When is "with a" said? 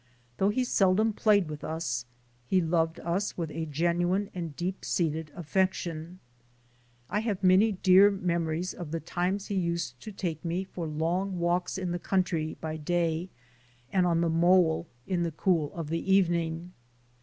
3.37-3.67